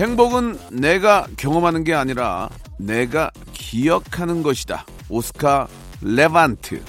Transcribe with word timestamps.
행복은 0.00 0.58
내가 0.72 1.26
경험하는 1.36 1.84
게 1.84 1.92
아니라 1.92 2.48
내가 2.78 3.30
기억하는 3.52 4.42
것이다. 4.42 4.86
오스카 5.10 5.68
레반트. 6.00 6.82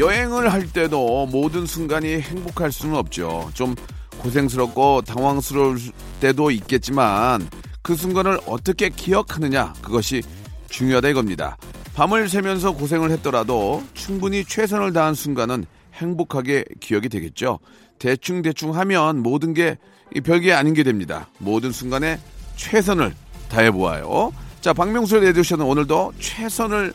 여행을 0.00 0.52
할 0.52 0.66
때도 0.66 1.26
모든 1.26 1.64
순간이 1.64 2.20
행복할 2.20 2.72
수는 2.72 2.96
없죠. 2.96 3.50
좀 3.54 3.76
고생스럽고 4.18 5.02
당황스러울 5.02 5.78
때도 6.18 6.50
있겠지만 6.50 7.48
그 7.82 7.94
순간을 7.94 8.40
어떻게 8.46 8.88
기억하느냐 8.88 9.74
그것이 9.80 10.24
중요하다 10.70 11.10
이겁니다. 11.10 11.56
밤을 11.94 12.28
새면서 12.28 12.72
고생을 12.72 13.10
했더라도 13.12 13.82
충분히 13.94 14.44
최선을 14.44 14.92
다한 14.92 15.14
순간은 15.14 15.66
행복하게 15.94 16.64
기억이 16.80 17.08
되겠죠. 17.08 17.58
대충 17.98 18.42
대충 18.42 18.74
하면 18.76 19.22
모든 19.22 19.52
게 19.54 19.76
별게 20.24 20.52
아닌 20.52 20.74
게 20.74 20.82
됩니다. 20.82 21.28
모든 21.38 21.72
순간에 21.72 22.18
최선을 22.56 23.14
다해 23.48 23.70
보아요. 23.70 24.32
자, 24.60 24.72
박명수의 24.72 25.22
레디오쇼는 25.22 25.64
오늘도 25.64 26.14
최선을 26.18 26.92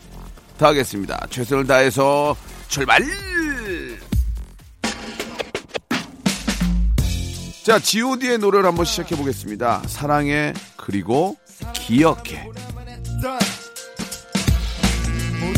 다하겠습니다. 0.58 1.28
최선을 1.30 1.68
다해서 1.68 2.36
출발! 2.68 3.04
자, 7.64 7.80
G.O.D의 7.80 8.38
노래를 8.38 8.68
한번 8.68 8.86
시작해 8.86 9.16
보겠습니다. 9.16 9.82
사랑해 9.88 10.54
그리고 10.78 11.36
기억해. 11.74 12.48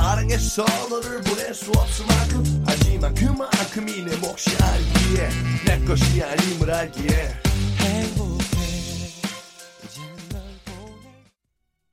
사랑했어 0.00 0.64
너를 0.88 1.20
보낼 1.20 1.52
수 1.52 1.70
없을 1.72 2.06
만큼 2.06 2.64
하지만 2.66 3.14
그만큼이 3.14 4.02
내 4.02 4.16
몫이 4.16 4.50
아니기에 4.62 5.28
내 5.66 5.84
것이 5.84 6.22
아님을 6.22 6.70
알기에 6.70 7.28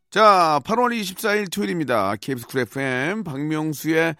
자, 0.10 0.62
8월 0.64 1.00
24일 1.00 1.52
토요일입니다. 1.52 2.16
KBS 2.16 2.48
쿨 2.48 2.62
FM 2.62 3.26
박명수의 3.26 4.16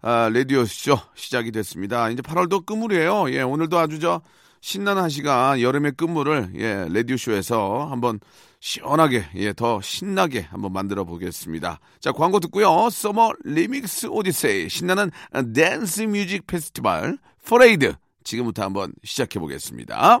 아, 0.00 0.30
라디오쇼 0.32 0.96
시작이 1.16 1.50
됐습니다. 1.50 2.10
이제 2.10 2.22
8월도 2.22 2.64
끝물이에요. 2.64 3.32
예, 3.32 3.42
오늘도 3.42 3.76
아주 3.76 3.98
저 3.98 4.22
신나는 4.60 5.02
한 5.02 5.10
시간 5.10 5.60
여름의 5.60 5.92
끝물을 5.96 6.52
예, 6.54 6.86
라디오쇼에서 6.88 7.88
한번 7.90 8.20
시원하게 8.62 9.24
예, 9.34 9.52
더 9.52 9.80
신나게 9.80 10.42
한번 10.42 10.72
만들어 10.72 11.02
보겠습니다. 11.02 11.80
자, 11.98 12.12
광고 12.12 12.38
듣고요. 12.38 12.90
Summer 12.90 13.32
Remix 13.44 14.06
Odyssey 14.06 14.68
신나는 14.68 15.10
댄스 15.52 16.02
뮤직 16.02 16.46
페스티벌 16.46 17.18
퍼레이드 17.44 17.94
지금부터 18.22 18.62
한번 18.62 18.92
시작해 19.02 19.40
보겠습니다. 19.40 20.20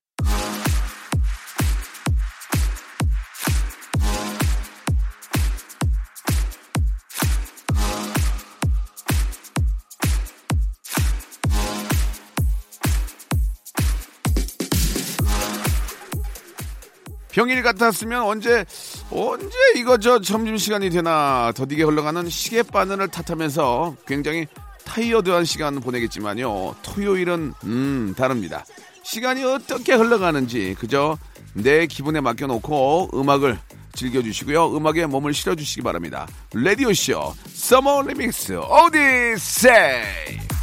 평일 17.31 17.63
같았으면 17.63 18.23
언제 18.23 18.65
언제 19.09 19.57
이거 19.75 19.97
저 19.97 20.19
점심 20.19 20.57
시간이 20.57 20.89
되나 20.89 21.51
더디게 21.55 21.83
흘러가는 21.83 22.29
시계 22.29 22.63
바늘을 22.63 23.07
탓하면서 23.07 23.95
굉장히 24.05 24.47
타이어드한 24.85 25.45
시간 25.45 25.79
보내겠지만요. 25.79 26.75
토요일은 26.81 27.53
음 27.63 28.13
다릅니다. 28.17 28.65
시간이 29.03 29.43
어떻게 29.43 29.93
흘러가는지 29.93 30.75
그저 30.79 31.17
내 31.53 31.87
기분에 31.87 32.21
맡겨놓고 32.21 33.11
음악을 33.13 33.57
즐겨주시고요. 33.93 34.75
음악에 34.75 35.05
몸을 35.05 35.33
실어주시기 35.33 35.81
바랍니다. 35.81 36.27
라디오 36.53 36.93
쇼 36.93 37.33
Summer 37.53 38.03
Remix 38.03 38.57
Odyssey 38.57 40.60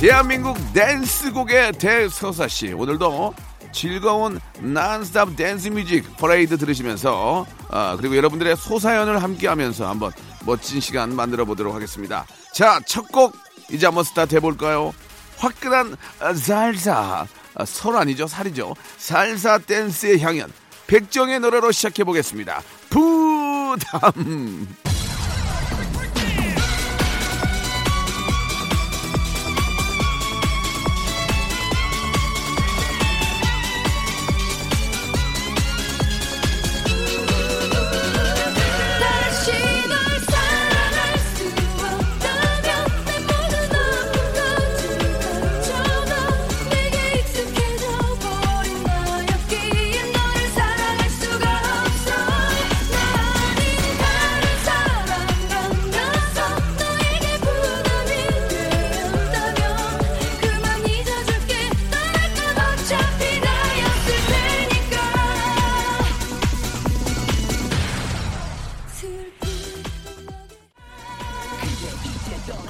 대한민국 0.00 0.56
댄스곡의 0.74 1.72
대서사시. 1.72 2.72
오늘도 2.72 3.34
즐거운 3.72 4.38
nonstop 4.60 5.34
댄스 5.34 5.68
뮤직 5.68 6.16
퍼레이드 6.16 6.56
들으시면서 6.56 7.44
아, 7.68 7.96
그리고 7.98 8.16
여러분들의 8.16 8.56
소사연을 8.56 9.20
함께하면서 9.22 9.88
한번 9.88 10.12
멋진 10.46 10.80
시간 10.80 11.14
만들어 11.16 11.44
보도록 11.44 11.74
하겠습니다. 11.74 12.26
자 12.54 12.80
첫 12.86 13.12
곡 13.12 13.36
이제 13.72 13.86
한번 13.86 14.04
스타트 14.04 14.36
해볼까요? 14.36 14.94
화끈한 15.38 15.96
아, 16.20 16.32
살사. 16.32 17.26
아, 17.54 17.64
설 17.64 17.96
아니죠? 17.96 18.28
살이죠. 18.28 18.74
살사 18.98 19.58
댄스의 19.58 20.20
향연. 20.20 20.52
백지영의 20.86 21.40
노래로 21.40 21.72
시작해 21.72 22.04
보겠습니다. 22.04 22.62
부담 22.88 24.68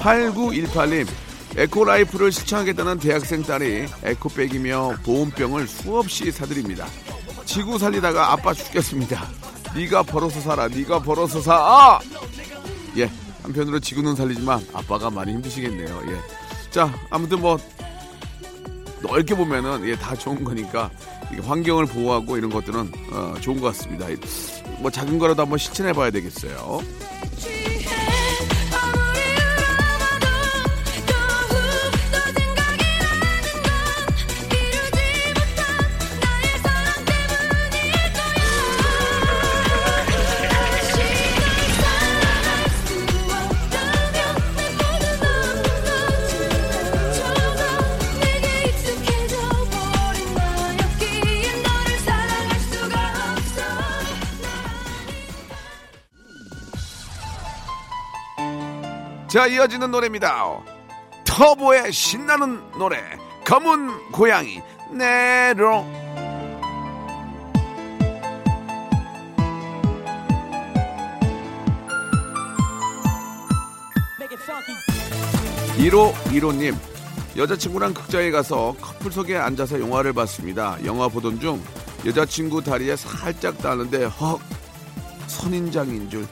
8918님 0.09 1.07
에코라이프를 1.55 2.31
실천하겠다는 2.31 2.99
대학생 2.99 3.43
딸이 3.43 3.85
에코백이며 4.03 4.97
보온병을 5.03 5.67
수없이 5.67 6.31
사드립니다. 6.31 6.87
지구 7.45 7.77
살리다가 7.77 8.31
아빠 8.31 8.53
죽겠습니다. 8.53 9.27
네가 9.75 10.03
벌어서 10.03 10.39
살아. 10.41 10.67
네가 10.67 10.99
벌어서 10.99 11.41
사. 11.41 11.55
아! 11.55 11.99
예. 12.97 13.09
한편으로 13.43 13.79
지구는 13.79 14.15
살리지만 14.15 14.65
아빠가 14.73 15.09
많이 15.09 15.33
힘드시겠네요. 15.33 16.01
예. 16.07 16.69
자, 16.69 16.93
아무튼 17.09 17.41
뭐 17.41 17.57
넓게 19.01 19.35
보면은 19.35 19.87
예, 19.87 19.95
다 19.95 20.15
좋은 20.15 20.43
거니까 20.43 20.89
환경을 21.41 21.85
보호하고 21.87 22.37
이런 22.37 22.51
것들은 22.51 22.91
어, 23.11 23.33
좋은 23.41 23.59
것 23.59 23.67
같습니다. 23.67 24.07
뭐 24.79 24.91
작은 24.91 25.17
거라도 25.17 25.41
한번 25.41 25.57
실천해 25.57 25.93
봐야 25.93 26.11
되겠어요. 26.11 26.81
자, 59.29 59.45
이어지는 59.45 59.91
노래입니다. 59.91 60.59
터보의 61.23 61.93
신나는 61.93 62.59
노래. 62.79 62.97
검은 63.45 64.11
고양이 64.11 64.59
내로 64.91 65.85
1호 75.77 76.11
1호님 76.13 76.75
여자친구랑 77.37 77.93
극장에 77.93 78.31
가서 78.31 78.75
커플석에 78.81 79.37
앉아서 79.37 79.79
영화를 79.79 80.11
봤습니다. 80.13 80.77
영화 80.85 81.07
보던 81.07 81.39
중 81.39 81.61
여자친구 82.03 82.63
다리에 82.63 82.95
살짝 82.95 83.59
닿는데 83.59 84.05
헉 84.05 84.39
선인장인 85.27 86.09
줄 86.09 86.27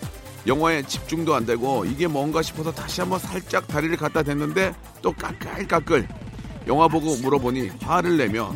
영화에 0.47 0.83
집중도 0.83 1.35
안 1.35 1.45
되고 1.45 1.83
이게 1.85 2.07
뭔가 2.07 2.41
싶어서 2.41 2.71
다시 2.71 3.01
한번 3.01 3.19
살짝 3.19 3.67
다리를 3.67 3.95
갖다 3.97 4.23
댔는데 4.23 4.73
또 5.01 5.11
까끌까끌. 5.13 6.07
영화 6.67 6.87
보고 6.87 7.15
물어보니 7.17 7.71
화를 7.81 8.17
내며 8.17 8.53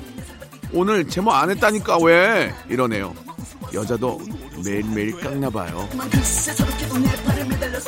오늘 0.73 1.07
제모 1.07 1.31
안 1.31 1.49
했다니까 1.49 1.97
왜? 1.99 2.53
이러네요. 2.69 3.13
여자도 3.73 4.19
매일매일 4.65 5.17
깎나 5.19 5.49
봐요. 5.49 5.87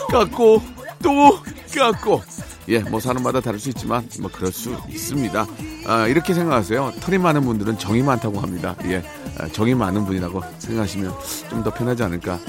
깎고 0.10 0.62
또 1.02 1.40
깎고. 1.76 2.22
예 2.70 2.80
뭐 2.80 3.00
사람마다 3.02 3.42
다를 3.42 3.60
수 3.60 3.68
있지만 3.70 4.08
뭐 4.22 4.30
그럴 4.32 4.52
수 4.54 4.74
있습니다. 4.88 5.46
아, 5.86 6.08
이렇게 6.08 6.34
생각하세요. 6.34 6.94
털이 7.02 7.18
많은 7.18 7.44
분들은 7.44 7.78
정이 7.78 8.02
많다고 8.04 8.40
합니다. 8.40 8.76
예 8.86 9.04
아, 9.38 9.48
정이 9.50 9.76
많은 9.76 10.06
분이라고 10.06 10.42
생각하시면 10.60 11.14
좀 11.50 11.64
더 11.64 11.74
편하지 11.74 12.04
않을까 12.04 12.40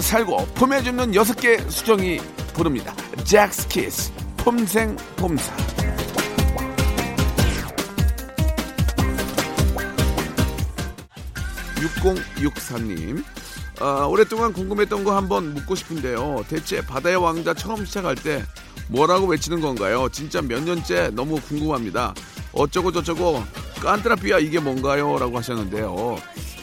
살고 0.00 0.46
폼에 0.54 0.82
죽는 0.82 1.14
여섯 1.14 1.34
개 1.34 1.58
수정이 1.58 2.18
부릅니다. 2.54 2.94
잭스키스 3.24 4.12
폼생 4.38 4.96
폼사. 5.16 5.54
6064님. 11.76 13.22
아, 13.80 14.06
오랫동안 14.06 14.52
궁금했던 14.52 15.04
거 15.04 15.14
한번 15.14 15.52
묻고 15.54 15.74
싶은데요. 15.74 16.44
대체 16.48 16.80
바다의 16.80 17.16
왕자 17.16 17.52
처음 17.52 17.84
시작할 17.84 18.14
때 18.14 18.42
뭐라고 18.88 19.26
외치는 19.26 19.60
건가요? 19.60 20.08
진짜 20.10 20.40
몇 20.40 20.62
년째 20.62 21.10
너무 21.12 21.40
궁금합니다. 21.40 22.14
어쩌고 22.52 22.92
저쩌고 22.92 23.42
깐트라피아 23.82 24.38
이게 24.38 24.58
뭔가요? 24.58 25.18
라고 25.18 25.36
하셨는데요. 25.36 26.16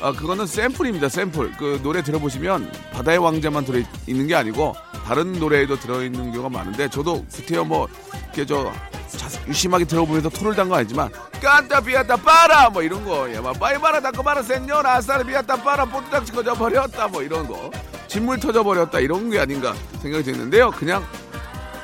아, 0.03 0.11
그거는 0.11 0.45
샘플입니다. 0.45 1.07
샘플. 1.07 1.53
그 1.53 1.79
노래 1.81 2.03
들어보시면 2.03 2.69
바다의 2.91 3.19
왕자만 3.19 3.63
들어 3.63 3.79
있는 4.05 4.27
게 4.27 4.35
아니고 4.35 4.75
다른 5.05 5.31
노래에도 5.33 5.79
들어 5.79 6.03
있는 6.03 6.31
경우가 6.33 6.49
많은데 6.49 6.89
저도 6.89 7.25
구태여 7.31 7.63
뭐 7.63 7.87
이렇게 8.25 8.45
저 8.45 8.69
자- 9.07 9.29
유심하게 9.47 9.85
들어보면서 9.85 10.27
토를 10.29 10.55
단건 10.55 10.79
아니지만 10.79 11.09
깐타 11.41 11.81
비았다 11.81 12.17
빠라 12.17 12.69
뭐 12.69 12.81
이런 12.81 13.03
거 13.05 13.29
예, 13.33 13.39
막 13.39 13.57
빠이바라 13.59 14.01
다코바라 14.01 14.41
센뇨라 14.43 14.95
아싸르 14.95 15.23
비았다 15.25 15.63
빠라 15.63 15.85
포트닥 15.85 16.25
치고져 16.25 16.53
버렸다 16.53 17.07
뭐 17.07 17.21
이런 17.21 17.47
거 17.47 17.71
진물 18.07 18.39
터져 18.39 18.61
버렸다 18.63 18.99
이런 18.99 19.29
게 19.29 19.39
아닌가 19.39 19.73
생각이 20.01 20.23
드는데요 20.23 20.71
그냥 20.71 21.05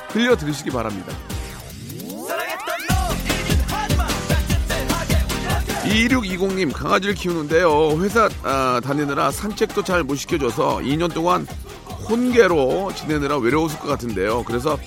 들려 0.10 0.36
들으시기 0.36 0.72
바랍니다 0.72 1.14
2620님 5.90 6.72
강아지를 6.72 7.16
키우는데요 7.16 7.98
회사 8.02 8.30
아, 8.44 8.80
다니느라 8.84 9.32
산책도 9.32 9.84
잘 9.84 10.04
못 10.04 10.16
시켜줘서 10.16 10.78
2년 10.78 11.14
동안 11.14 11.48
혼계로 12.10 12.92
지내느라 12.96 13.38
외로웠을 13.38 13.80
것 13.80 13.88
같은데요 13.88 14.44
그래서 14.44 14.78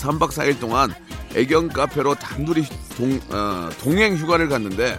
3박 0.00 0.30
4일 0.30 0.58
동안 0.60 0.92
애견 1.36 1.68
카페로 1.68 2.14
단둘이 2.16 2.64
동, 2.96 3.20
어, 3.30 3.68
동행 3.80 4.16
휴가를 4.16 4.48
갔는데 4.48 4.98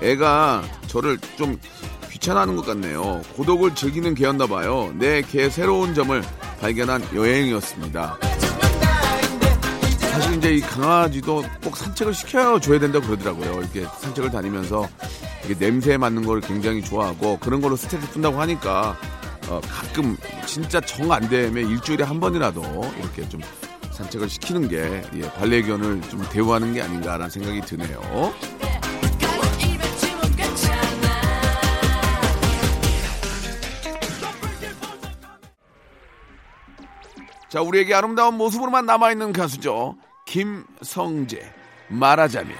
애가 0.00 0.62
저를 0.86 1.18
좀 1.36 1.58
귀찮아하는 2.10 2.56
것 2.56 2.66
같네요. 2.66 3.22
고독을 3.34 3.74
즐기는 3.74 4.14
개였나 4.14 4.46
봐요. 4.46 4.92
내 4.98 5.22
개 5.22 5.48
새로운 5.48 5.94
점을 5.94 6.20
발견한 6.60 7.02
여행이었습니다. 7.14 8.18
사실 10.12 10.34
이제 10.36 10.50
이 10.56 10.60
강아지도 10.60 11.42
꼭 11.64 11.74
산책을 11.76 12.12
시켜야 12.12 12.58
줘야 12.60 12.78
된다고 12.78 13.06
그러더라고요. 13.06 13.60
이렇게 13.60 13.86
산책을 14.00 14.30
다니면서 14.30 14.86
이게 15.44 15.54
냄새에 15.58 15.96
맞는 15.96 16.26
걸 16.26 16.40
굉장히 16.42 16.82
좋아하고 16.82 17.38
그런 17.38 17.62
걸로 17.62 17.76
스트레스 17.76 18.10
푼다고 18.10 18.38
하니까 18.40 18.96
어, 19.48 19.60
가끔 19.68 20.16
진짜 20.46 20.80
정 20.82 21.10
안 21.10 21.28
되면 21.28 21.66
일주일에 21.68 22.04
한 22.04 22.20
번이라도 22.20 22.62
이렇게 22.98 23.26
좀 23.28 23.40
산책을 23.90 24.28
시키는 24.28 24.68
게 24.68 25.02
예, 25.14 25.20
반려견을 25.32 26.02
좀 26.10 26.22
대우하는 26.30 26.74
게 26.74 26.82
아닌가라는 26.82 27.30
생각이 27.30 27.62
드네요. 27.62 28.32
자, 37.52 37.60
우리에게 37.60 37.92
아름다운 37.92 38.38
모습으로만 38.38 38.86
남아있는 38.86 39.34
가수죠. 39.34 39.98
김성재. 40.24 41.52
말하자면. 41.88 42.56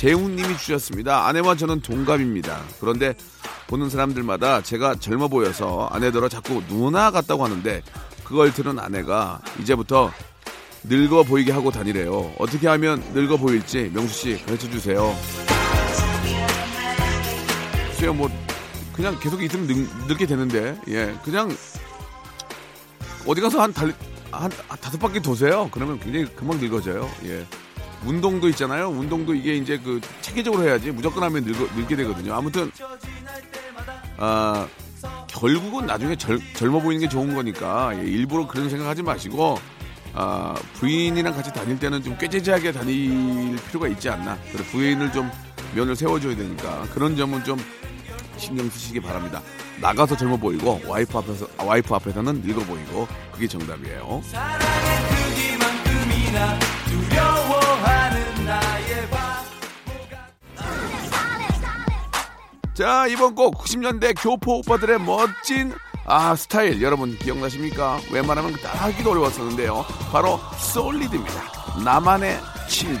재훈님이 0.00 0.56
주셨습니다. 0.56 1.26
아내와 1.26 1.56
저는 1.56 1.82
동갑입니다. 1.82 2.62
그런데 2.80 3.12
보는 3.66 3.90
사람들마다 3.90 4.62
제가 4.62 4.94
젊어 4.94 5.28
보여서 5.28 5.90
아내더러 5.92 6.30
자꾸 6.30 6.62
누나 6.68 7.10
같다고 7.10 7.44
하는데 7.44 7.82
그걸 8.24 8.50
들은 8.50 8.78
아내가 8.78 9.42
이제부터 9.60 10.10
늙어 10.84 11.22
보이게 11.24 11.52
하고 11.52 11.70
다니래요. 11.70 12.32
어떻게 12.38 12.66
하면 12.66 13.04
늙어 13.12 13.36
보일지 13.36 13.90
명수 13.92 14.14
씨 14.14 14.42
가르쳐 14.46 14.70
주세요. 14.70 15.14
글쎄요, 17.88 18.14
뭐 18.14 18.30
그냥 18.94 19.20
계속 19.20 19.42
있으면 19.42 19.66
늙, 19.66 20.06
늙게 20.08 20.24
되는데 20.24 20.80
예, 20.88 21.14
그냥 21.22 21.54
어디 23.26 23.42
가서 23.42 23.60
한 23.60 23.70
달, 23.74 23.94
한 24.30 24.50
다섯 24.80 24.98
바퀴 24.98 25.20
도세요. 25.20 25.68
그러면 25.70 26.00
굉장히 26.00 26.24
금방 26.34 26.58
늙어져요. 26.58 27.06
예. 27.26 27.44
운동도 28.04 28.48
있잖아요. 28.50 28.88
운동도 28.88 29.34
이게 29.34 29.56
이제 29.56 29.78
그 29.78 30.00
체계적으로 30.20 30.62
해야지 30.62 30.90
무조건 30.90 31.22
하면 31.24 31.44
늙어, 31.44 31.66
늙게 31.76 31.96
되거든요. 31.96 32.34
아무튼 32.34 32.70
아 34.16 34.66
결국은 35.26 35.86
나중에 35.86 36.16
젊, 36.16 36.38
젊어 36.54 36.80
보이는 36.80 37.00
게 37.00 37.08
좋은 37.08 37.34
거니까 37.34 37.92
예, 37.98 38.04
일부러 38.04 38.46
그런 38.46 38.68
생각하지 38.68 39.02
마시고 39.02 39.58
아, 40.12 40.54
부인이랑 40.74 41.34
같이 41.34 41.52
다닐 41.52 41.78
때는 41.78 42.02
좀 42.02 42.18
꾀재재하게 42.18 42.72
다닐 42.72 43.56
필요가 43.68 43.86
있지 43.88 44.08
않나. 44.08 44.36
그래 44.52 44.64
부인을 44.64 45.12
좀 45.12 45.30
면을 45.74 45.94
세워줘야 45.94 46.36
되니까 46.36 46.82
그런 46.92 47.16
점은 47.16 47.44
좀 47.44 47.58
신경 48.36 48.68
쓰시기 48.68 49.00
바랍니다. 49.00 49.40
나가서 49.80 50.16
젊어 50.16 50.36
보이고 50.36 50.80
와이프 50.86 51.16
앞에서 51.16 51.46
아, 51.58 51.64
와이프 51.64 51.94
앞에서는 51.94 52.42
늙어 52.42 52.60
보이고 52.64 53.06
그게 53.32 53.46
정답이에요. 53.46 54.22
자 62.80 63.06
이번 63.08 63.34
곡 63.34 63.58
90년대 63.58 64.14
교포 64.18 64.60
오빠들의 64.60 65.00
멋진 65.00 65.74
아 66.06 66.34
스타일 66.34 66.80
여러분 66.80 67.14
기억나십니까? 67.18 68.00
웬만하면 68.10 68.54
따라하기도 68.54 69.10
어려웠었는데요. 69.10 69.84
바로 70.10 70.40
솔리드입니다. 70.56 71.42
나만의 71.84 72.38
친구. 72.70 72.98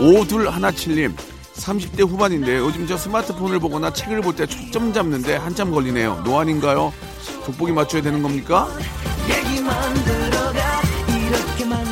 오둘 0.00 0.48
하나 0.48 0.72
칠님 0.72 1.14
30대 1.54 2.08
후반인데 2.08 2.56
요즘 2.58 2.86
저 2.86 2.96
스마트폰을 2.96 3.60
보거나 3.60 3.92
책을 3.92 4.20
볼 4.20 4.34
때 4.34 4.46
초점 4.46 4.92
잡는데 4.92 5.36
한참 5.36 5.70
걸리네요. 5.70 6.22
노안인가요? 6.24 6.92
돋보기 7.46 7.70
맞춰야 7.72 8.02
되는 8.02 8.20
겁니까? 8.22 8.68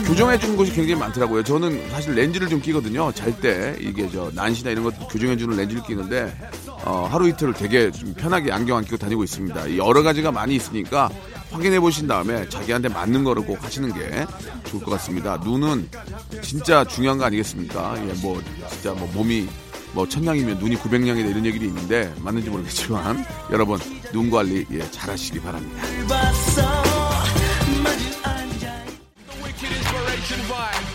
교정해 0.06 0.38
주는 0.38 0.56
곳이 0.56 0.72
굉장히 0.72 1.00
많더라고요. 1.00 1.42
저는 1.42 1.90
사실 1.90 2.14
렌즈를 2.14 2.48
좀 2.48 2.60
끼거든요. 2.60 3.10
잘 3.12 3.34
때 3.40 3.74
이게 3.80 4.08
저 4.10 4.30
난시나 4.34 4.70
이런 4.70 4.84
것 4.84 4.94
교정해 5.08 5.36
주는 5.36 5.56
렌즈를 5.56 5.82
끼는데 5.82 6.32
어, 6.84 7.08
하루 7.10 7.28
이틀 7.28 7.52
되게 7.52 7.90
좀 7.90 8.14
편하게 8.14 8.52
안경 8.52 8.76
안 8.76 8.84
끼고 8.84 8.96
다니고 8.96 9.24
있습니다. 9.24 9.66
이 9.68 9.78
여러 9.78 10.02
가지가 10.02 10.30
많이 10.30 10.54
있으니까 10.54 11.10
확인해 11.50 11.80
보신 11.80 12.06
다음에 12.06 12.48
자기한테 12.48 12.88
맞는 12.90 13.24
거를 13.24 13.44
꼭 13.44 13.62
하시는 13.64 13.92
게 13.92 14.26
좋을 14.64 14.82
것 14.82 14.90
같습니다. 14.92 15.36
눈은 15.44 15.88
진짜 16.42 16.84
중요한 16.84 17.18
거 17.18 17.24
아니겠습니까? 17.24 17.96
예, 18.08 18.12
뭐 18.22 18.40
진짜 18.70 18.92
뭐 18.92 19.10
몸이 19.14 19.48
뭐 19.92 20.08
천냥이면 20.08 20.58
눈이 20.58 20.76
구백냥이다 20.76 21.28
이런 21.28 21.46
얘기도 21.46 21.64
있는데 21.64 22.12
맞는지 22.18 22.50
모르겠지만 22.50 23.24
여러분 23.50 23.80
눈 24.12 24.30
관리 24.30 24.66
예, 24.72 24.90
잘 24.90 25.10
하시기 25.10 25.40
바랍니다. 25.40 25.82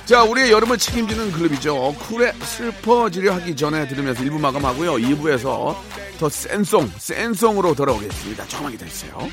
자, 0.09 0.23
우리의 0.23 0.49
여름을 0.49 0.79
책임지는 0.79 1.31
클럽이죠. 1.33 1.93
쿨에 1.99 2.33
슬퍼지려 2.33 3.31
하기 3.35 3.55
전에 3.55 3.87
들으면서 3.87 4.23
1부 4.23 4.39
마감하고요. 4.39 4.93
2부에서 4.93 5.75
더 6.17 6.29
센송, 6.29 6.87
센송으로 6.97 7.75
돌아오겠습니다. 7.75 8.47
조금만 8.47 8.71
기다리세요. 8.71 9.29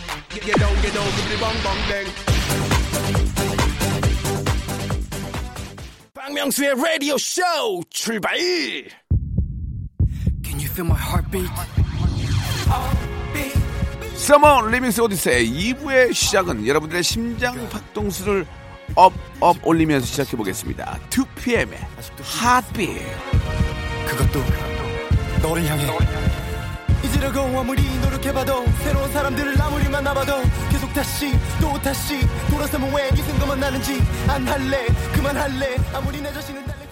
박명수의 6.12 6.74
라디오 6.74 7.16
쇼 7.16 7.40
출발! 7.88 8.36
Can 10.44 10.58
you 10.58 10.66
feel 10.66 10.84
my 10.84 11.00
heartbeat? 11.00 11.50
Summer 14.16 14.66
Remix 14.66 15.00
Odyssey 15.00 15.72
2부의 15.72 16.12
시작은 16.12 16.66
여러분들의 16.66 17.02
심장 17.02 17.66
박동수를 17.70 18.44
up, 18.94 19.12
up 19.40 19.56
올리면서 19.66 20.06
시작해 20.06 20.36
보겠습니다. 20.36 20.98
2PM의 21.10 21.76
핫빛. 22.22 22.88
그것도 24.06 24.40
너를 25.42 25.66
향해 25.66 25.86
잊으려고 27.04 27.40
아무리 27.58 27.82
노력해봐도 28.00 28.64
새로운 28.82 29.12
사람들을 29.12 29.60
아무리 29.60 29.88
만나봐도 29.88 30.42
계속 30.70 30.92
다시 30.92 31.32
또 31.60 31.72
다시 31.82 32.20
돌아서 32.50 32.78
뭐왜 32.78 33.10
이 33.12 33.16
생각만 33.16 33.60
나는지 33.60 34.00
안 34.28 34.46
할래 34.46 34.86
그만할래 35.14 35.76
아무리 35.92 36.20
내 36.20 36.32
자신을 36.32 36.64
달래 36.64 36.86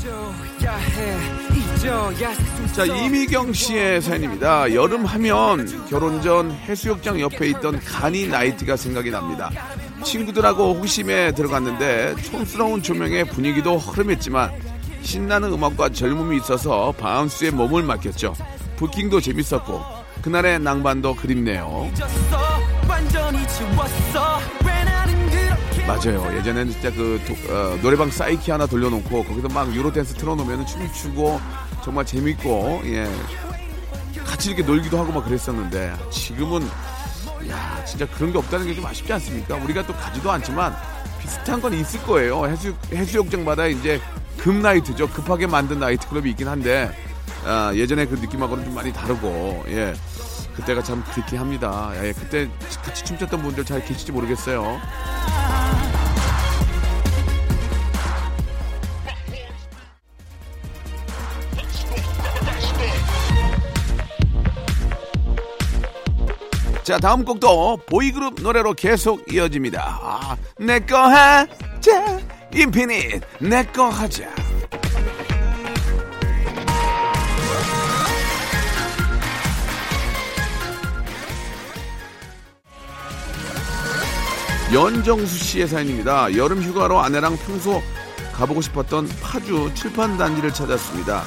잊어야 0.00 0.76
해 0.76 1.16
잊어야 1.56 2.34
자, 2.74 2.84
이미경 2.84 3.52
씨의 3.52 4.02
사연입니다. 4.02 4.72
여름 4.74 5.04
하면 5.04 5.88
결혼 5.88 6.22
전 6.22 6.50
해수욕장 6.50 7.20
옆에 7.20 7.48
있던 7.48 7.80
가니 7.80 8.26
나이트가 8.28 8.76
생각이 8.76 9.10
납니다. 9.10 9.50
친구들하고 10.04 10.74
호기심에 10.74 11.32
들어갔는데 11.32 12.16
촌스러운 12.22 12.82
조명에 12.82 13.24
분위기도 13.24 13.78
허름했지만 13.78 14.50
신나는 15.02 15.52
음악과 15.52 15.88
젊음이 15.90 16.36
있어서 16.38 16.92
바운스에 16.92 17.50
몸을 17.50 17.82
맡겼죠. 17.82 18.34
부킹도 18.76 19.20
재밌었고 19.20 19.82
그날의 20.22 20.60
낭만도 20.60 21.16
그립네요. 21.16 21.90
맞아요. 25.86 26.36
예전에는 26.38 26.70
진짜 26.72 26.90
그 26.92 27.20
도- 27.26 27.52
어, 27.52 27.78
노래방 27.82 28.10
사이키 28.10 28.50
하나 28.50 28.66
돌려놓고 28.66 29.24
거기서 29.24 29.48
막 29.48 29.74
유로 29.74 29.92
댄스 29.92 30.14
틀어놓으면 30.14 30.66
춤추고 30.66 31.40
정말 31.84 32.04
재밌고 32.06 32.82
예 32.84 33.08
같이 34.24 34.50
이렇게 34.50 34.62
놀기도 34.62 34.98
하고 34.98 35.12
막 35.12 35.24
그랬었는데 35.24 35.94
지금은 36.10 36.68
야 37.48 37.84
진짜 37.84 38.06
그런 38.08 38.32
게 38.32 38.38
없다는 38.38 38.66
게 38.66 38.74
좀 38.74 38.86
아쉽지 38.86 39.12
않습니까? 39.14 39.56
우리가 39.56 39.86
또 39.86 39.94
가지도 39.94 40.30
않지만 40.30 40.74
비슷한 41.20 41.60
건 41.60 41.72
있을 41.74 42.02
거예요. 42.02 42.46
해수 42.46 42.74
해수욕장마다 42.92 43.66
이제 43.66 44.00
금 44.38 44.62
나이트죠. 44.62 45.08
급하게 45.10 45.46
만든 45.46 45.78
나이트 45.78 46.08
클럽이 46.08 46.30
있긴 46.30 46.48
한데 46.48 46.90
아, 47.44 47.72
예전에 47.74 48.06
그 48.06 48.14
느낌하고는 48.14 48.64
좀 48.64 48.74
많이 48.74 48.92
다르고 48.92 49.64
예 49.68 49.94
그때가 50.54 50.82
참 50.82 51.02
기특합니다. 51.14 51.92
예, 52.04 52.12
그때 52.12 52.48
같이 52.84 53.04
춤췄던 53.04 53.40
분들 53.42 53.64
잘 53.64 53.84
계실지 53.84 54.12
모르겠어요. 54.12 54.78
자, 66.90 66.98
다음 66.98 67.24
곡도 67.24 67.82
보이그룹 67.86 68.42
노래로 68.42 68.74
계속 68.74 69.32
이어집니다. 69.32 70.00
아, 70.02 70.36
내꺼 70.58 70.96
하자, 70.96 72.18
인피닛, 72.52 73.22
내꺼 73.38 73.90
하자. 73.90 74.28
연정수 84.72 85.38
씨의 85.44 85.68
사연입니다. 85.68 86.36
여름 86.36 86.60
휴가로 86.60 86.98
아내랑 86.98 87.36
평소 87.46 87.80
가보고 88.32 88.62
싶었던 88.62 89.08
파주 89.22 89.70
칠판 89.74 90.18
단지를 90.18 90.52
찾았습니다. 90.52 91.22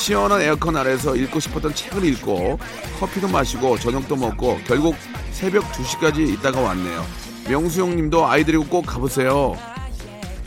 시원한 0.00 0.40
에어컨 0.40 0.76
아래서 0.76 1.14
읽고 1.14 1.40
싶었던 1.40 1.74
책을 1.74 2.04
읽고 2.06 2.58
커피도 2.98 3.28
마시고 3.28 3.78
저녁도 3.78 4.16
먹고 4.16 4.58
결국 4.66 4.96
새벽 5.30 5.70
2시까지 5.72 6.26
있다가 6.34 6.58
왔네요. 6.58 7.04
명수 7.46 7.82
형님도 7.82 8.26
아이 8.26 8.42
데리고 8.42 8.64
꼭 8.64 8.86
가보세요. 8.86 9.56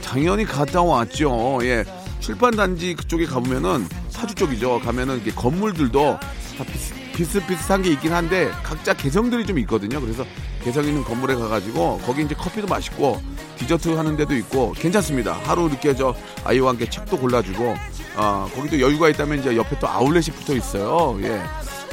당연히 0.03 0.43
갔다 0.43 0.81
왔죠. 0.81 1.60
예. 1.62 1.86
출판 2.19 2.55
단지 2.55 2.95
그쪽에 2.95 3.25
가보면은 3.25 3.88
파주 4.15 4.33
쪽이죠. 4.33 4.79
가면은 4.79 5.19
이게 5.19 5.29
건물들도 5.31 6.19
다 6.57 6.63
비슷, 6.63 6.95
비슷 7.15 7.45
비슷한 7.45 7.83
게 7.83 7.91
있긴 7.91 8.12
한데 8.12 8.50
각자 8.63 8.95
개성들이 8.95 9.45
좀 9.45 9.60
있거든요. 9.60 10.01
그래서 10.01 10.25
개성 10.63 10.83
있는 10.86 11.03
건물에 11.03 11.36
가가지고 11.36 12.00
거기 12.00 12.24
이제 12.24 12.33
커피도 12.33 12.67
맛있고 12.67 13.22
디저트 13.57 13.89
하는 13.89 14.17
데도 14.17 14.36
있고 14.38 14.74
괜찮습니다. 14.74 15.33
하루 15.43 15.67
이렇게 15.67 15.95
저 15.95 16.15
아이와 16.43 16.69
함께 16.69 16.89
책도 16.89 17.19
골라주고 17.19 17.75
아 18.15 18.48
거기도 18.53 18.79
여유가 18.79 19.10
있다면 19.10 19.39
이제 19.39 19.55
옆에 19.55 19.77
또 19.79 19.88
아울렛이 19.88 20.27
붙어 20.27 20.53
있어요. 20.55 21.17
예. 21.24 21.41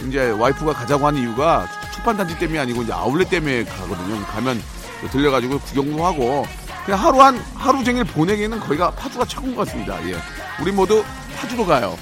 이제 0.07 0.31
와이프가 0.31 0.73
가자고 0.73 1.07
하는 1.07 1.21
이유가 1.21 1.67
출판 1.93 2.17
단지 2.17 2.39
때문이 2.39 2.59
아니고 2.59 2.83
이제 2.83 2.93
아울렛 2.93 3.29
때문에 3.31 3.65
가거든요. 3.65 4.25
가면 4.27 4.63
들려가지고 5.11 5.59
구경도 5.61 6.05
하고 6.05 6.47
그냥 6.85 7.01
하루 7.01 7.21
한 7.21 7.37
하루 7.55 7.83
종일 7.85 8.05
보내기에는 8.05 8.61
거기가 8.61 8.91
파주가 8.93 9.25
최고인 9.25 9.55
것 9.55 9.67
같습니다. 9.67 9.97
예. 10.09 10.17
우리 10.61 10.73
모두 10.73 11.05
파주로 11.37 11.65
가요. 11.67 11.97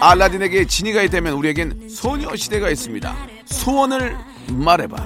알라딘에게 0.00 0.66
지니가 0.66 1.02
있다면 1.02 1.32
우리에겐 1.34 1.88
소녀시대가 1.88 2.70
있습니다. 2.70 3.16
소원을 3.46 4.16
말해봐. 4.52 4.96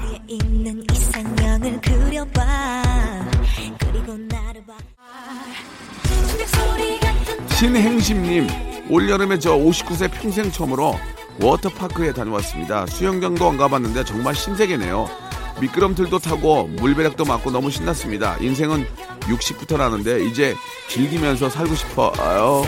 신행심님, 7.54 8.48
올여름에 8.90 9.38
저 9.38 9.54
59세 9.54 10.10
평생 10.10 10.50
처음으로 10.50 10.98
워터파크에 11.40 12.12
다녀왔습니다. 12.12 12.86
수영장도 12.86 13.48
안 13.48 13.56
가봤는데 13.56 14.04
정말 14.04 14.34
신세계네요. 14.34 15.31
미끄럼틀도 15.72 16.18
타고 16.18 16.64
물배락도 16.66 17.24
맞고 17.24 17.52
너무 17.52 17.70
신났습니다. 17.70 18.36
인생은 18.40 18.84
60부터라는데 19.20 20.28
이제 20.28 20.56
즐기면서 20.88 21.48
살고 21.48 21.74
싶어요. 21.76 22.64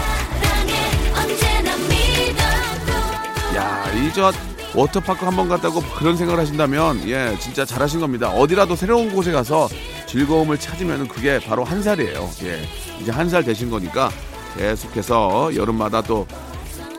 야, 3.56 3.84
이저 3.92 4.32
워터파크 4.76 5.24
한 5.24 5.34
번 5.36 5.48
갔다고 5.48 5.80
그런 5.98 6.16
생각을 6.16 6.40
하신다면 6.40 7.08
예, 7.08 7.36
진짜 7.40 7.64
잘하신 7.64 7.98
겁니다. 8.00 8.28
어디라도 8.30 8.76
새로운 8.76 9.12
곳에 9.12 9.32
가서 9.32 9.68
즐거움을 10.06 10.58
찾으면 10.58 11.08
그게 11.08 11.40
바로 11.40 11.64
한 11.64 11.82
살이에요. 11.82 12.30
예. 12.44 12.62
이제 13.00 13.10
한 13.10 13.28
살 13.28 13.42
되신 13.42 13.70
거니까 13.70 14.10
계속해서 14.56 15.56
여름마다 15.56 16.00
또 16.02 16.26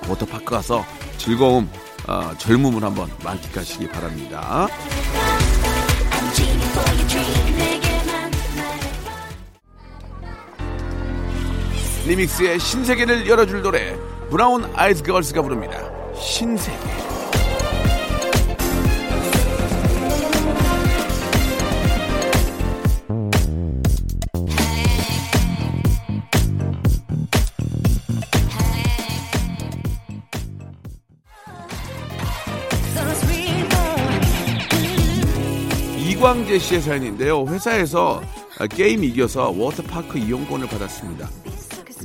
워터파크 0.09 0.43
가서 0.45 0.85
즐거움, 1.17 1.69
어, 2.07 2.31
젊음을 2.37 2.83
한번 2.83 3.09
만끽하시기 3.23 3.87
바랍니다. 3.89 4.67
리믹스의 12.05 12.59
신세계를 12.59 13.27
열어줄 13.27 13.63
노래 13.63 13.97
브라운 14.29 14.65
아이즈 14.75 15.03
걸스가 15.03 15.41
부릅니다. 15.41 15.79
신세계. 16.15 16.77
이광재 36.07 36.59
씨의 36.59 36.81
사연인데요. 36.81 37.45
회사에서 37.47 38.21
아, 38.57 38.67
게임 38.67 39.03
이겨서 39.03 39.49
워터파크 39.49 40.17
이용권을 40.17 40.67
받았습니다. 40.67 41.29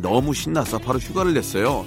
너무 0.00 0.34
신나서 0.34 0.78
바로 0.78 0.98
휴가를 0.98 1.34
냈어요. 1.34 1.84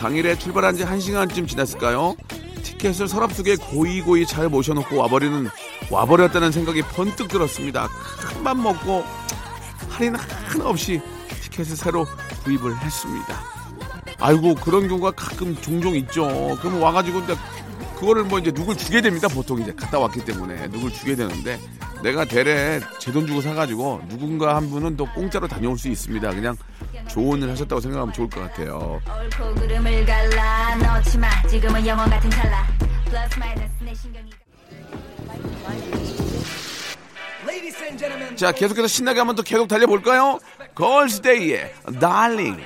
당일에 0.00 0.36
출발한 0.38 0.76
지 0.76 0.84
1시간쯤 0.84 1.48
지났을까요? 1.48 2.16
티켓을 2.62 3.08
서랍 3.08 3.32
속에 3.32 3.56
고이고이 3.56 4.26
잘 4.26 4.48
모셔놓고 4.48 4.96
와버리는, 4.96 5.48
와버렸다는 5.90 6.52
생각이 6.52 6.82
번뜩 6.82 7.28
들었습니다. 7.28 7.88
큰 8.18 8.42
맘 8.42 8.62
먹고 8.62 9.04
할인 9.88 10.16
하나 10.16 10.68
없이 10.68 11.00
티켓을 11.42 11.76
새로 11.76 12.06
구입을 12.44 12.76
했습니다. 12.78 13.40
아이고, 14.18 14.54
그런 14.56 14.88
경우가 14.88 15.12
가끔 15.12 15.54
종종 15.60 15.94
있죠. 15.96 16.58
그럼 16.60 16.82
와가지고 16.82 17.22
그거를 17.96 18.24
뭐 18.24 18.38
이제 18.38 18.50
누굴 18.50 18.76
주게 18.76 19.00
됩니다. 19.00 19.28
보통 19.28 19.60
이제 19.60 19.72
갔다 19.74 19.98
왔기 19.98 20.24
때문에 20.24 20.68
누굴 20.70 20.92
주게 20.92 21.14
되는데 21.14 21.60
내가 22.04 22.26
대래 22.26 22.80
제 22.98 23.10
돈 23.10 23.26
주고 23.26 23.40
사가지고 23.40 24.02
누군가 24.08 24.56
한 24.56 24.68
분은 24.68 24.94
또 24.96 25.06
공짜로 25.14 25.48
다녀올 25.48 25.78
수 25.78 25.88
있습니다. 25.88 26.30
그냥 26.32 26.54
좋은 27.08 27.40
일 27.40 27.50
하셨다고 27.50 27.80
생각하면 27.80 28.12
좋을 28.12 28.28
것 28.28 28.40
같아요. 28.40 29.00
자, 38.36 38.52
계속해서 38.52 38.86
신나게 38.86 39.20
한번 39.20 39.36
더 39.36 39.42
계속 39.42 39.66
달려볼까요? 39.68 40.38
걸스데이의 40.74 41.72
달링. 42.00 42.58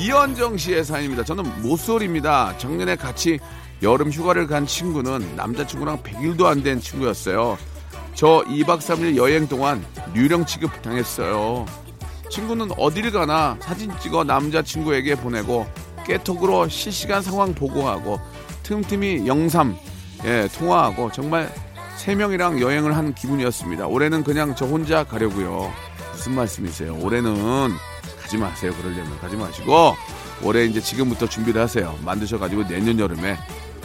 이현정 0.00 0.56
씨의 0.56 0.82
사연입니다. 0.82 1.24
저는 1.24 1.60
모쏠입니다. 1.62 2.56
작년에 2.56 2.96
같이 2.96 3.38
여름 3.82 4.10
휴가를 4.10 4.46
간 4.46 4.64
친구는 4.66 5.36
남자친구랑 5.36 6.02
100일도 6.02 6.46
안 6.46 6.62
된 6.62 6.80
친구였어요. 6.80 7.58
저 8.14 8.42
2박 8.48 8.78
3일 8.78 9.16
여행 9.16 9.46
동안 9.46 9.84
유령 10.14 10.46
취급 10.46 10.80
당했어요. 10.80 11.66
친구는 12.30 12.70
어딜 12.78 13.10
가나 13.10 13.58
사진 13.60 13.92
찍어 14.00 14.24
남자친구에게 14.24 15.16
보내고 15.16 15.66
깨톡으로 16.06 16.68
실시간 16.68 17.20
상황 17.20 17.54
보고하고 17.54 18.18
틈틈이 18.62 19.26
영삼 19.26 19.76
예, 20.24 20.48
통화하고 20.56 21.12
정말 21.12 21.52
세 21.96 22.14
명이랑 22.14 22.58
여행을 22.60 22.96
한 22.96 23.12
기분이었습니다. 23.14 23.86
올해는 23.86 24.24
그냥 24.24 24.54
저 24.56 24.64
혼자 24.64 25.04
가려고요. 25.04 25.70
무슨 26.12 26.34
말씀이세요? 26.36 26.96
올해는 27.00 27.70
가지 28.30 28.38
마세요. 28.38 28.72
그러려면 28.80 29.18
가지 29.18 29.34
마시고 29.34 29.96
올해 30.44 30.64
이제 30.64 30.80
지금부터 30.80 31.26
준비를 31.26 31.60
하세요. 31.60 31.98
만드셔가지고 32.04 32.68
내년 32.68 32.96
여름에 33.00 33.36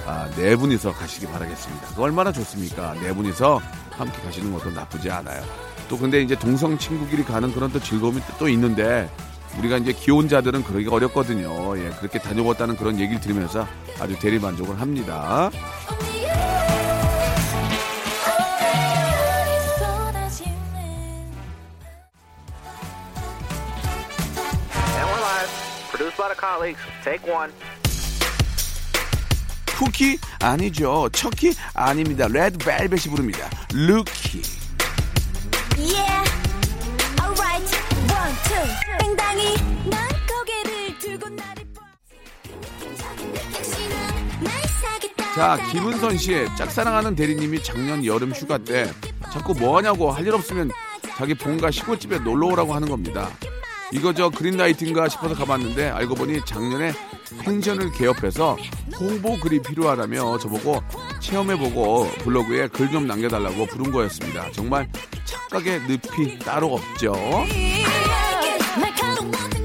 아, 0.06 0.30
네 0.36 0.56
분이서 0.56 0.94
가시기 0.94 1.26
바라겠습니다. 1.26 1.88
그 1.96 2.02
얼마나 2.04 2.32
좋습니까? 2.32 2.94
네 3.02 3.12
분이서 3.12 3.60
함께 3.90 4.22
가시는 4.22 4.54
것도 4.54 4.70
나쁘지 4.70 5.10
않아요. 5.10 5.42
또 5.90 5.98
근데 5.98 6.22
이제 6.22 6.36
동성 6.38 6.78
친구끼리 6.78 7.24
가는 7.24 7.52
그런 7.56 7.72
또 7.72 7.80
즐거움이 7.80 8.20
또- 8.28 8.38
또 8.38 8.48
있는데 8.50 9.10
우리가 9.58 9.78
이제 9.78 9.94
기혼자들은 9.94 10.64
그러기 10.64 10.90
어렵거든요. 10.90 11.76
예, 11.80 11.90
그렇게 11.98 12.20
다녀봤다는 12.20 12.76
그런 12.78 13.00
얘기를 13.00 13.20
들으면서 13.20 13.68
아주 14.00 14.16
대리 14.20 14.38
만족을 14.38 14.80
합니다. 14.80 15.50
Colleagues. 26.40 26.82
Take 27.04 27.32
one. 27.32 27.52
쿠키 29.78 30.18
아니죠. 30.40 31.10
척키 31.12 31.54
아닙니다. 31.74 32.28
레드 32.30 32.58
벨벳이 32.58 33.10
부릅니다. 33.10 33.50
Rookie. 33.74 34.42
Yeah 35.78 36.32
alright 37.22 37.78
one 38.10 38.36
two 38.48 38.98
땡당이 39.00 39.90
난 39.90 40.08
고개를 40.28 40.98
들고 41.00 41.30
나를 41.30 41.66
자, 45.36 45.58
김은선 45.70 46.18
씨의 46.18 46.48
짝사랑하는 46.56 47.14
대리님이 47.14 47.62
작년 47.62 48.06
여름 48.06 48.32
휴가 48.32 48.58
때 48.58 48.90
자꾸 49.34 49.54
뭐 49.54 49.76
하냐고 49.76 50.10
할 50.10 50.26
일 50.26 50.34
없으면 50.34 50.72
자기 51.18 51.34
본가 51.34 51.72
시골집에 51.72 52.20
놀러 52.20 52.48
오라고 52.48 52.74
하는 52.74 52.88
겁니다. 52.88 53.30
이거 53.96 54.14
저 54.14 54.30
그린라이트인가 54.30 55.08
싶어서 55.08 55.34
가봤는데 55.36 55.90
알고 55.90 56.16
보니 56.16 56.42
작년에 56.46 56.92
펜션을 57.44 57.92
개업해서 57.94 58.58
홍보 59.00 59.40
글이 59.40 59.62
필요하다며 59.62 60.38
저보고 60.40 60.84
체험해보고 61.22 62.10
블로그에 62.20 62.68
글 62.68 62.86
좀 62.92 63.08
남겨달라고 63.08 63.66
부른 63.68 63.92
거였습니다. 63.92 64.52
정말 64.52 64.88
착각의 65.26 65.82
늪이 65.88 66.40
따로 66.40 66.76
없죠. 66.76 67.14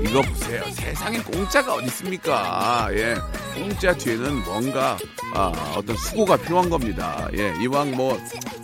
이거 0.05 0.23
보세요. 0.23 0.65
세상에 0.73 1.19
공짜가 1.19 1.75
어디 1.75 1.87
있습니까? 1.87 2.89
예, 2.93 3.15
공짜 3.61 3.93
뒤에는 3.93 4.45
뭔가 4.45 4.97
아, 5.35 5.53
어떤 5.77 5.97
수고가 5.97 6.37
필요한 6.39 6.71
겁니다. 6.71 7.29
예, 7.37 7.53
이왕 7.63 7.93
뭐 7.93 8.19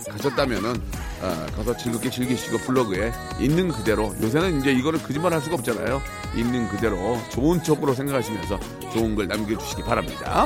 가셨다면은 0.09 0.81
아, 1.21 1.45
가서 1.55 1.77
즐겁게 1.77 2.09
즐기시고 2.09 2.57
블로그에 2.59 3.11
있는 3.39 3.69
그대로 3.69 4.15
요새는 4.21 4.59
이제 4.59 4.71
이거를 4.71 5.01
거짓말 5.01 5.33
할 5.33 5.41
수가 5.41 5.55
없잖아요. 5.55 6.01
있는 6.35 6.67
그대로 6.69 7.19
좋은 7.29 7.61
쪽으로 7.63 7.93
생각하시면서 7.93 8.59
좋은 8.91 9.15
걸 9.15 9.27
남겨주시기 9.27 9.83
바랍니다. 9.83 10.45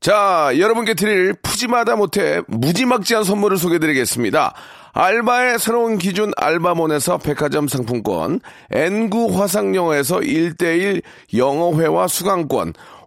자, 0.00 0.50
여러분께 0.56 0.94
드릴 0.94 1.34
푸짐하다 1.34 1.96
못해 1.96 2.40
무지막지한 2.48 3.22
선물을 3.22 3.58
소개드리겠습니다. 3.58 4.54
알바의 4.92 5.58
새로운 5.58 5.98
기준 5.98 6.32
알바몬에서 6.38 7.18
백화점 7.18 7.68
상품권, 7.68 8.40
N구 8.70 9.38
화상영어에서 9.38 10.20
1대1 10.20 11.02
영어회화 11.36 12.08
수강권, 12.08 12.72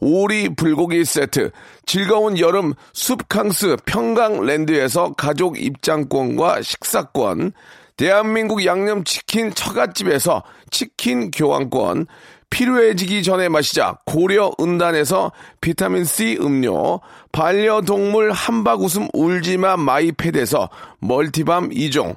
오리 0.00 0.54
불고기 0.54 1.04
세트, 1.04 1.50
즐거운 1.86 2.38
여름 2.38 2.74
숲캉스 2.92 3.76
평강랜드에서 3.84 5.12
가족 5.12 5.60
입장권과 5.60 6.62
식사권, 6.62 7.52
대한민국 7.96 8.64
양념치킨 8.64 9.54
처갓집에서 9.54 10.42
치킨 10.70 11.30
교환권, 11.30 12.06
필요해지기 12.48 13.22
전에 13.22 13.48
마시자 13.48 13.96
고려 14.06 14.50
은단에서 14.58 15.32
비타민C 15.60 16.38
음료, 16.40 17.00
반려동물 17.30 18.32
한바구음 18.32 19.08
울지마 19.12 19.76
마이패드에서 19.76 20.68
멀티밤 20.98 21.70
2종, 21.70 22.16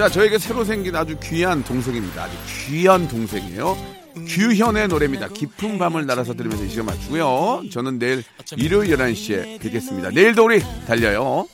자, 0.00 0.08
저에게 0.08 0.38
새로 0.38 0.64
생긴 0.64 0.96
아주 0.96 1.14
귀한 1.22 1.62
동생입니다. 1.62 2.22
아주 2.22 2.32
귀한 2.64 3.06
동생이에요. 3.06 3.76
규현의 4.28 4.88
노래입니다. 4.88 5.28
깊은 5.28 5.78
밤을 5.78 6.06
날아서 6.06 6.32
들으면서 6.32 6.64
이 6.64 6.70
시간 6.70 6.86
맞추고요. 6.86 7.64
저는 7.70 7.98
내일 7.98 8.24
일요일 8.56 8.96
11시에 8.96 9.60
뵙겠습니다. 9.60 10.08
내일도 10.08 10.46
우리 10.46 10.62
달려요. 10.86 11.46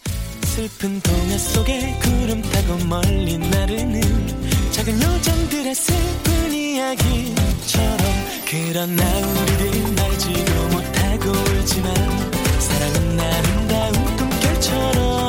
슬픈 0.43 1.01
동화 1.01 1.39
속에 1.39 1.99
구름 2.01 2.41
타고 2.41 2.85
멀리 2.85 3.37
나르는 3.37 4.01
작은 4.71 4.95
요정들의 4.95 5.75
슬픈 5.75 6.53
이야기처럼 6.53 7.99
그런 8.49 8.95
나 8.95 9.05
우리들 9.05 10.05
알지도 10.05 10.69
못하고 10.69 11.31
울지만 11.31 11.95
사랑은 12.61 13.19
아름다운 13.19 14.17
꿈결처럼 14.17 15.26